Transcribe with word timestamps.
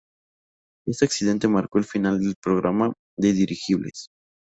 Este 0.87 1.05
accidente 1.05 1.47
marcó 1.47 1.77
el 1.77 1.85
final 1.85 2.19
del 2.19 2.33
programa 2.41 2.91
de 3.19 3.33
dirigibles. 3.33 4.07